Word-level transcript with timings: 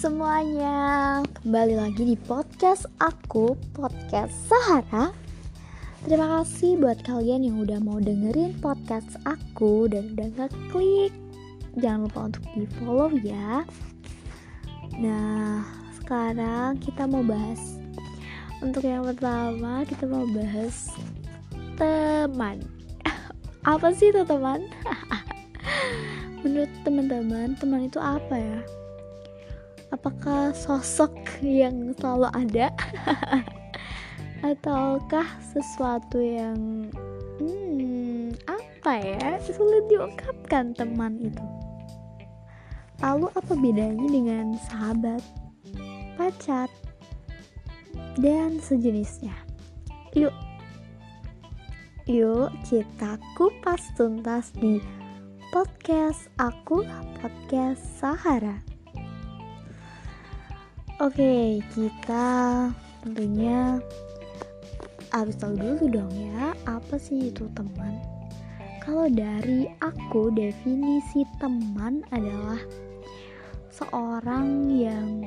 semuanya, 0.00 1.20
kembali 1.44 1.76
lagi 1.76 2.08
di 2.08 2.16
podcast 2.16 2.88
aku, 3.04 3.52
podcast 3.76 4.32
Sahara. 4.48 5.12
Terima 6.08 6.40
kasih 6.40 6.80
buat 6.80 7.04
kalian 7.04 7.44
yang 7.44 7.60
udah 7.60 7.76
mau 7.84 8.00
dengerin 8.00 8.56
podcast 8.64 9.20
aku 9.28 9.92
dan 9.92 10.16
udah 10.16 10.32
ngeklik. 10.40 11.12
Jangan 11.76 12.08
lupa 12.08 12.32
untuk 12.32 12.44
di 12.56 12.64
follow 12.80 13.12
ya. 13.20 13.60
Nah, 14.96 15.68
sekarang 16.00 16.80
kita 16.80 17.04
mau 17.04 17.20
bahas. 17.20 17.60
Untuk 18.64 18.88
yang 18.88 19.04
pertama, 19.04 19.84
kita 19.84 20.08
mau 20.08 20.24
bahas 20.32 20.96
teman. 21.76 22.64
Apa 23.68 23.92
sih 23.92 24.08
itu 24.08 24.24
teman? 24.24 24.64
Menurut 26.40 26.72
teman-teman, 26.88 27.52
teman 27.60 27.84
itu 27.84 28.00
apa 28.00 28.32
ya? 28.32 28.79
Apakah 29.90 30.54
sosok 30.54 31.12
yang 31.42 31.94
selalu 31.98 32.30
ada? 32.34 32.70
Ataukah 34.50 35.26
sesuatu 35.52 36.16
yang 36.22 36.88
hmm, 37.42 38.32
apa 38.48 38.92
ya 38.96 39.36
sulit 39.44 39.84
diungkapkan 39.90 40.72
teman 40.72 41.20
itu? 41.20 41.44
Lalu 43.04 43.28
apa 43.36 43.52
bedanya 43.58 44.06
dengan 44.08 44.46
sahabat 44.70 45.20
pacar 46.16 46.70
dan 48.16 48.62
sejenisnya? 48.62 49.34
Yuk. 50.16 50.32
Yuk 52.08 52.50
kita 52.66 53.20
kupas 53.36 53.84
tuntas 53.94 54.50
di 54.56 54.80
podcast 55.52 56.30
aku 56.40 56.82
podcast 57.20 57.82
Sahara 58.00 58.69
Oke, 61.00 61.64
kita 61.72 62.68
tentunya 63.00 63.80
harus 65.08 65.32
tahu 65.40 65.56
dulu 65.56 65.88
dong 65.88 66.12
ya, 66.12 66.52
apa 66.68 67.00
sih 67.00 67.32
itu 67.32 67.48
teman? 67.56 67.96
Kalau 68.84 69.08
dari 69.08 69.64
aku, 69.80 70.28
definisi 70.28 71.24
teman 71.40 72.04
adalah 72.12 72.60
seorang 73.72 74.68
yang 74.76 75.24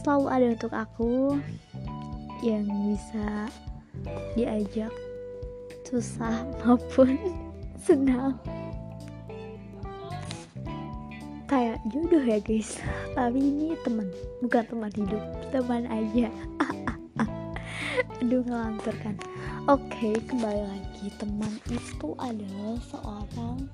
selalu 0.00 0.26
ada 0.32 0.46
untuk 0.56 0.72
aku, 0.72 1.36
yang 2.40 2.64
bisa 2.88 3.44
diajak 4.32 4.92
susah 5.84 6.48
maupun 6.64 7.12
senang 7.76 8.40
jodoh 11.88 12.22
ya 12.22 12.38
guys. 12.40 12.78
Tapi 13.16 13.40
ini 13.40 13.74
teman 13.82 14.08
bukan 14.44 14.64
teman 14.68 14.92
hidup. 14.92 15.22
Teman 15.50 15.88
aja. 15.88 16.28
Aduh 18.22 18.44
ngelantur 18.44 18.94
kan. 19.00 19.16
Oke 19.68 20.16
kembali 20.28 20.62
lagi. 20.64 21.06
Teman 21.16 21.52
itu 21.68 22.08
adalah 22.20 22.76
seorang 22.88 23.68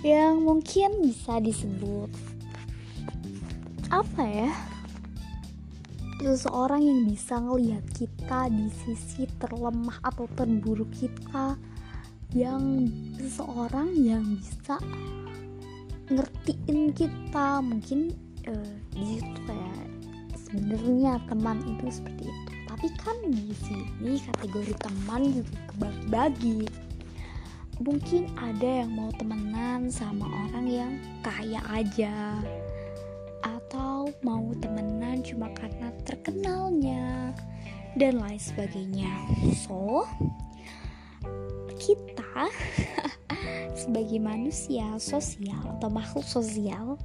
yang 0.00 0.40
mungkin 0.40 1.04
bisa 1.04 1.40
disebut 1.44 2.08
apa 3.92 4.22
ya? 4.22 4.50
Seseorang 6.20 6.84
yang 6.84 7.00
bisa 7.08 7.40
ngelihat 7.40 7.84
kita 7.96 8.52
di 8.52 8.68
sisi 8.84 9.24
terlemah 9.40 9.98
atau 10.04 10.28
terburuk 10.36 10.92
kita. 10.92 11.56
Yang 12.30 12.92
seseorang 13.18 13.90
yang 13.98 14.22
bisa 14.38 14.78
ngertiin 16.10 16.92
kita. 16.92 17.62
Mungkin 17.62 18.12
uh, 18.50 18.74
di 18.92 19.18
situ 19.18 19.40
kayak 19.46 19.86
sebenarnya 20.34 21.22
teman 21.30 21.62
itu 21.64 21.86
seperti 21.88 22.26
itu. 22.26 22.52
Tapi 22.66 22.88
kan 23.02 23.16
di 23.28 23.52
sini 23.54 24.12
kategori 24.26 24.74
teman 24.82 25.22
juga 25.30 25.56
kebagi-bagi. 25.72 26.62
Mungkin 27.80 28.36
ada 28.36 28.84
yang 28.84 28.92
mau 28.92 29.08
temenan 29.16 29.88
sama 29.88 30.28
orang 30.28 30.66
yang 30.68 30.92
kaya 31.24 31.62
aja. 31.70 32.36
Atau 33.40 34.12
mau 34.20 34.52
temenan 34.60 35.24
cuma 35.24 35.48
karena 35.56 35.88
terkenalnya. 36.04 37.32
Dan 37.96 38.22
lain 38.22 38.38
sebagainya. 38.38 39.10
So 39.66 40.06
kita 41.80 42.52
sebagai 43.80 44.20
manusia 44.20 44.84
sosial 45.00 45.56
atau 45.80 45.88
makhluk 45.88 46.28
sosial 46.28 47.00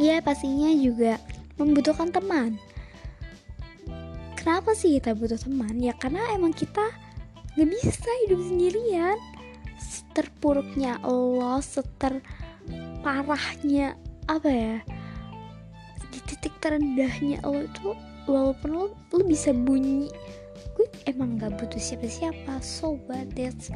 ya 0.00 0.24
pastinya 0.24 0.72
juga 0.72 1.20
membutuhkan 1.60 2.10
teman. 2.10 2.56
Kenapa 4.34 4.72
sih 4.76 4.98
kita 4.98 5.12
butuh 5.12 5.38
teman? 5.38 5.78
Ya 5.80 5.92
karena 5.96 6.20
emang 6.34 6.52
kita 6.52 6.82
gak 7.54 7.68
bisa 7.68 8.10
hidup 8.26 8.40
sendirian. 8.40 9.16
Terpuruknya 10.14 11.02
lo 11.04 11.58
seter 11.58 12.22
parahnya 13.02 13.98
apa 14.24 14.48
ya 14.48 14.76
di 16.08 16.18
titik 16.24 16.54
terendahnya 16.62 17.42
lo 17.44 17.60
itu 17.66 17.92
walaupun 18.24 18.70
lo, 18.72 18.84
lo 18.94 19.22
bisa 19.26 19.50
bunyi 19.52 20.08
gue 20.72 20.88
emang 21.04 21.36
gak 21.36 21.60
butuh 21.60 21.78
siapa-siapa 21.78 22.58
so 22.64 22.96
but 23.04 23.28
that's 23.36 23.68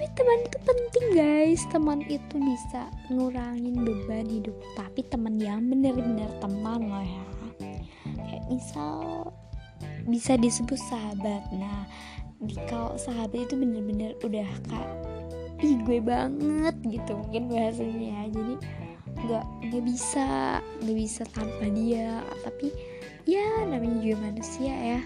tapi 0.00 0.16
teman 0.16 0.38
itu 0.48 0.58
penting 0.64 1.06
guys. 1.12 1.60
Teman 1.68 2.00
itu 2.08 2.40
bisa 2.40 2.88
ngurangin 3.12 3.84
beban 3.84 4.24
hidup. 4.32 4.56
Tapi 4.72 5.04
teman 5.04 5.36
yang 5.36 5.60
bener-bener 5.68 6.24
teman 6.40 6.88
loh 6.88 7.04
ya. 7.04 7.24
Kayak 8.16 8.44
misal 8.48 9.28
bisa 10.08 10.40
disebut 10.40 10.80
sahabat. 10.88 11.44
Nah 11.52 11.84
kalau 12.64 12.96
sahabat 12.96 13.44
itu 13.44 13.60
bener-bener 13.60 14.16
udah 14.24 14.48
kak 14.72 14.88
ih 15.60 15.76
gue 15.84 16.00
banget 16.00 16.72
gitu 16.88 17.20
mungkin 17.20 17.52
bahasanya. 17.52 18.00
Ya 18.00 18.22
jadi 18.32 18.54
nggak 19.20 19.44
nggak 19.68 19.84
bisa 19.84 20.26
nggak 20.80 20.96
bisa 20.96 21.22
tanpa 21.28 21.68
dia. 21.76 22.24
Tapi 22.40 22.72
ya 23.28 23.68
namanya 23.68 24.00
juga 24.00 24.32
manusia 24.32 24.72
ya 24.72 25.00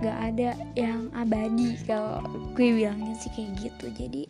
gak 0.00 0.18
ada 0.32 0.56
yang 0.74 1.12
abadi 1.12 1.76
kalau 1.84 2.24
gue 2.56 2.68
bilangnya 2.72 3.12
sih 3.20 3.28
kayak 3.36 3.52
gitu. 3.60 3.86
Jadi 3.92 4.22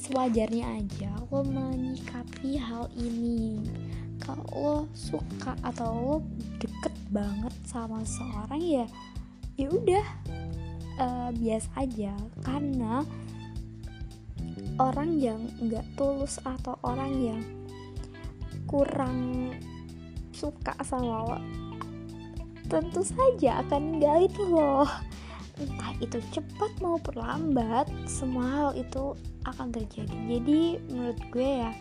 sewajarnya 0.00 0.64
aja 0.80 1.12
lo 1.28 1.44
menyikapi 1.44 2.56
hal 2.56 2.88
ini. 2.96 3.60
Kalau 4.24 4.48
lo 4.56 4.78
suka 4.96 5.52
atau 5.60 5.92
lo 5.92 6.16
deket 6.56 6.94
banget 7.12 7.52
sama 7.68 8.00
seorang 8.04 8.60
ya 8.60 8.86
ya 9.60 9.68
udah 9.68 10.06
uh, 10.96 11.30
biasa 11.36 11.68
aja. 11.76 12.16
Karena 12.40 13.04
orang 14.80 15.20
yang 15.20 15.40
nggak 15.60 15.84
tulus 16.00 16.40
atau 16.40 16.80
orang 16.80 17.12
yang 17.20 17.42
kurang 18.64 19.52
suka 20.32 20.72
sama 20.80 21.28
lo 21.28 21.38
tentu 22.68 23.00
saja 23.00 23.64
akan 23.64 23.96
ninggalin 23.96 24.32
loh 24.52 24.88
entah 25.58 25.90
itu 25.98 26.22
cepat 26.30 26.70
mau 26.78 27.00
lambat 27.18 27.90
semua 28.06 28.46
hal 28.46 28.70
itu 28.78 29.18
akan 29.42 29.74
terjadi. 29.74 30.38
Jadi 30.38 30.60
menurut 30.86 31.20
gue 31.34 31.50
ya 31.66 31.72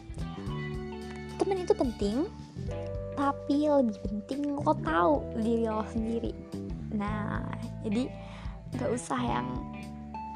teman 1.38 1.62
itu 1.62 1.74
penting 1.78 2.26
tapi 3.14 3.70
lebih 3.70 4.02
penting 4.02 4.40
lo 4.58 4.74
tahu 4.82 5.22
diri 5.38 5.70
lo 5.70 5.86
sendiri. 5.94 6.34
Nah 6.98 7.46
jadi 7.86 8.10
nggak 8.74 8.90
usah 8.98 9.22
yang 9.22 9.48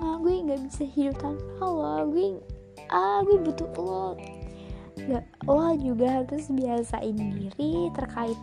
ah, 0.01 0.21
gue 0.21 0.33
nggak 0.45 0.61
bisa 0.69 0.85
hidup 0.85 1.17
tanpa 1.17 1.65
lo 1.65 2.05
gue 2.13 2.37
ah 2.93 3.25
gue 3.25 3.41
butuh 3.41 3.69
lo. 3.81 4.07
Nggak 5.01 5.25
lo 5.49 5.73
juga 5.81 6.21
harus 6.21 6.45
biasain 6.53 7.17
diri 7.17 7.89
terkait 7.97 8.37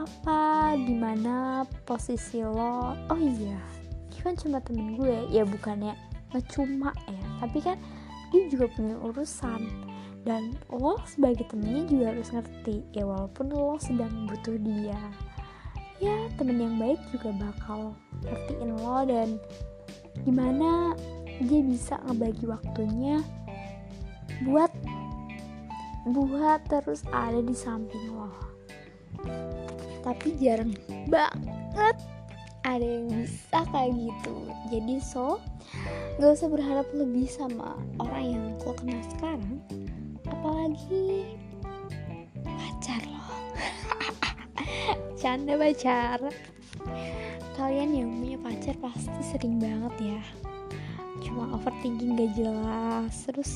apa 0.00 0.72
gimana 0.80 1.68
posisi 1.84 2.40
lo? 2.40 2.96
Oh 2.96 3.20
iya 3.20 3.60
dia 4.08 4.20
kan 4.24 4.36
cuma 4.36 4.58
temen 4.64 4.96
gue. 4.96 5.28
Ya 5.28 5.44
bukannya 5.44 5.92
cuma 6.48 6.94
ya 7.08 7.24
tapi 7.40 7.60
kan 7.60 7.76
dia 8.32 8.48
juga 8.48 8.72
punya 8.72 8.96
urusan. 8.96 9.60
Dan 10.20 10.56
lo 10.68 11.00
sebagai 11.08 11.48
temennya 11.48 11.88
juga 11.88 12.04
harus 12.12 12.28
ngerti 12.32 12.84
ya 12.92 13.08
walaupun 13.08 13.52
lo 13.52 13.80
sedang 13.80 14.28
butuh 14.28 14.56
dia 14.60 15.00
ya 16.00 16.16
temen 16.36 16.60
yang 16.60 16.76
baik 16.76 17.00
juga 17.12 17.32
bakal 17.36 17.96
ngertiin 18.24 18.72
lo. 18.80 19.04
Dan 19.04 19.36
gimana 20.24 20.96
dia 21.44 21.60
bisa 21.64 21.96
ngebagi 22.08 22.44
waktunya 22.48 23.20
buat 24.44 24.72
buat 26.08 26.60
terus 26.68 27.04
ada 27.12 27.40
di 27.44 27.52
samping 27.52 28.12
lo 28.12 28.32
tapi 30.00 30.36
jarang 30.40 30.72
banget 31.08 31.96
ada 32.64 32.84
yang 32.84 33.08
bisa 33.08 33.64
kayak 33.72 33.92
gitu. 33.96 34.36
Jadi 34.68 34.96
so 35.00 35.40
gak 36.20 36.36
usah 36.36 36.48
berharap 36.52 36.86
lebih 36.92 37.24
sama 37.28 37.80
orang 37.96 38.24
yang 38.36 38.44
lo 38.60 38.72
kenal 38.76 39.00
sekarang. 39.16 39.58
Apalagi 40.28 41.36
pacar 42.44 43.02
lo. 43.08 43.24
Canda 45.20 45.56
pacar. 45.56 46.20
Kalian 47.56 47.90
yang 47.92 48.08
punya 48.20 48.38
pacar 48.40 48.76
pasti 48.80 49.20
sering 49.24 49.60
banget 49.60 50.16
ya. 50.16 50.22
Cuma 51.24 51.56
overthinking 51.56 52.16
gak 52.16 52.32
jelas 52.36 53.12
terus 53.24 53.52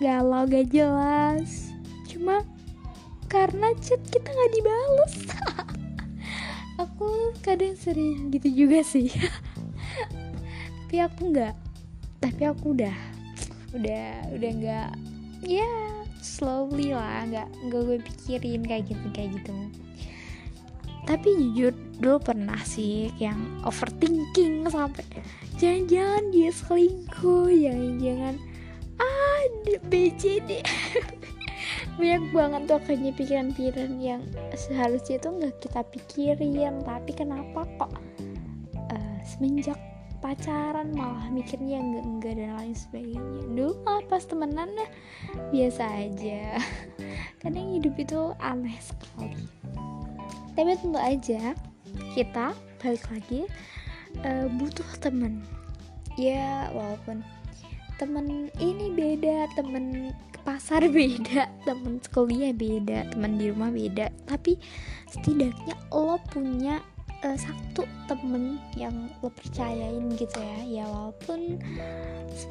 galau 0.00 0.48
gak 0.48 0.72
jelas. 0.72 1.72
Cuma 2.08 2.40
karena 3.34 3.74
chat 3.82 3.98
kita 4.14 4.30
nggak 4.30 4.52
dibales. 4.54 5.14
Aku 6.86 7.34
kadang 7.42 7.74
sering 7.74 8.30
gitu 8.30 8.46
juga 8.46 8.86
sih. 8.86 9.10
Tapi 10.86 10.96
aku 11.02 11.34
nggak. 11.34 11.54
Tapi 12.22 12.42
aku 12.46 12.78
udah 12.78 12.94
udah 13.74 14.30
udah 14.38 14.50
nggak 14.62 14.90
ya 15.42 15.66
slowly 16.22 16.94
lah 16.94 17.26
nggak 17.26 17.50
nggak 17.66 17.82
gue 17.82 17.98
pikirin 18.06 18.62
kayak 18.62 18.86
gitu 18.86 19.06
kayak 19.10 19.34
gitu. 19.34 19.54
Tapi 21.04 21.28
jujur 21.34 21.74
dulu 21.98 22.22
pernah 22.22 22.58
sih 22.62 23.10
yang 23.18 23.36
overthinking 23.66 24.70
sampai 24.70 25.02
jangan-jangan 25.58 26.30
dia 26.30 26.50
selingkuh 26.54 27.50
jangan-jangan. 27.50 28.34
Ah 29.02 29.42
BCD 29.90 30.62
banyak 31.94 32.24
banget 32.34 32.62
tuh 32.66 32.80
kayaknya 32.84 33.12
pikiran-pikiran 33.14 33.92
yang 34.02 34.22
seharusnya 34.54 35.22
itu 35.22 35.28
nggak 35.30 35.54
kita 35.62 35.80
pikirin. 35.94 36.74
Tapi 36.82 37.10
kenapa 37.14 37.66
kok 37.78 37.92
uh, 38.90 39.18
semenjak 39.22 39.78
pacaran 40.18 40.90
malah 40.96 41.28
mikirnya 41.28 41.78
enggak 41.78 42.04
enggak 42.04 42.34
dan 42.40 42.50
lain 42.58 42.76
sebagainya? 42.76 43.40
Dulu 43.54 43.72
malah 43.86 44.04
pas 44.10 44.22
temenan 44.26 44.70
nah, 44.74 44.90
biasa 45.54 45.84
aja. 45.86 46.58
Kadang 47.44 47.66
hidup 47.78 47.94
itu 48.00 48.20
aneh 48.42 48.78
sekali. 48.82 49.46
Tapi 50.54 50.74
tentu 50.78 50.98
aja 50.98 51.54
kita 52.14 52.54
balik 52.82 53.04
lagi 53.10 53.40
uh, 54.26 54.46
butuh 54.58 54.86
temen. 54.98 55.42
Ya 56.14 56.70
walaupun 56.74 57.22
temen 57.98 58.50
ini 58.58 58.90
beda 58.90 59.46
temen 59.54 60.14
pasar 60.44 60.84
beda 60.92 61.48
temen 61.64 61.98
kuliah 62.12 62.52
beda 62.52 63.10
temen 63.10 63.40
di 63.40 63.48
rumah 63.50 63.72
beda. 63.72 64.12
Tapi 64.28 64.60
setidaknya 65.08 65.74
lo 65.90 66.20
punya 66.28 66.84
uh, 67.24 67.38
satu 67.40 67.88
temen 68.04 68.60
yang 68.76 69.08
lo 69.24 69.32
percayain 69.32 70.12
gitu 70.14 70.38
ya. 70.38 70.84
Ya 70.84 70.84
walaupun 70.84 71.58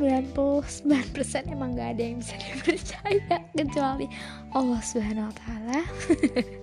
99% 0.01 1.53
emang 1.53 1.77
gak 1.77 1.95
ada 1.95 2.03
yang 2.03 2.17
bisa 2.19 2.35
dipercaya 2.49 3.37
kecuali 3.53 4.09
Allah 4.51 4.81
subhanahu 4.81 5.29
wa 5.29 5.35
ta'ala. 5.37 5.79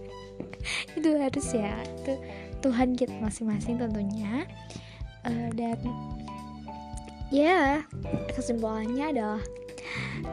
Itu 0.98 1.16
harus 1.16 1.56
ya 1.56 1.72
itu 1.88 2.20
Tuhan 2.60 2.92
kita 2.92 3.16
masing-masing 3.16 3.80
tentunya. 3.80 4.44
Uh, 5.24 5.48
dan 5.56 5.80
ya 7.32 7.80
kesimpulannya 8.36 9.16
adalah 9.16 9.40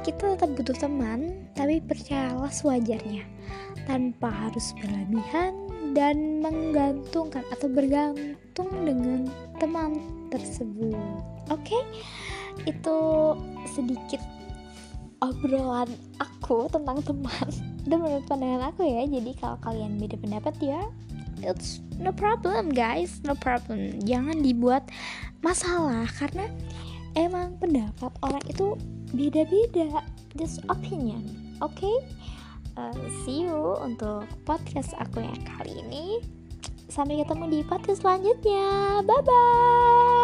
kita 0.04 0.36
tetap 0.36 0.50
butuh 0.56 0.78
teman 0.78 1.50
tapi 1.54 1.80
percayalah 1.84 2.52
sewajarnya. 2.52 3.24
Tanpa 3.88 4.28
harus 4.28 4.76
berlebihan 4.84 5.56
dan 5.96 6.44
menggantungkan 6.44 7.46
atau 7.56 7.72
bergantung 7.72 8.70
dengan 8.84 9.32
teman 9.58 9.98
tersebut. 10.30 10.98
Oke? 11.48 11.72
Okay? 11.72 11.84
itu 12.66 12.98
sedikit 13.70 14.22
obrolan 15.22 15.90
aku 16.18 16.66
tentang 16.72 17.04
teman. 17.06 17.48
Dan 17.88 18.04
menurut 18.04 18.26
pandangan 18.28 18.74
aku 18.74 18.84
ya 18.84 19.08
jadi 19.08 19.32
kalau 19.40 19.56
kalian 19.64 19.96
beda 19.96 20.20
pendapat 20.20 20.56
ya 20.60 20.82
it's 21.46 21.86
no 22.02 22.10
problem 22.10 22.74
guys. 22.74 23.22
No 23.22 23.38
problem. 23.38 24.02
Jangan 24.02 24.42
dibuat 24.42 24.90
masalah 25.46 26.10
karena 26.18 26.50
emang 27.14 27.56
pendapat 27.62 28.12
orang 28.26 28.44
itu 28.50 28.74
beda-beda 29.16 30.04
just 30.36 30.64
opinion 30.68 31.24
oke 31.62 31.72
okay? 31.76 31.98
uh, 32.78 32.94
see 33.26 33.44
you 33.50 33.76
untuk 33.82 34.30
podcast 34.46 34.94
aku 35.02 35.26
yang 35.26 35.42
kali 35.44 35.82
ini. 35.82 36.22
Sampai 36.88 37.20
ketemu 37.20 37.46
di 37.52 37.60
podcast 37.68 38.00
selanjutnya. 38.06 39.02
Bye 39.04 39.22
bye 39.26 40.17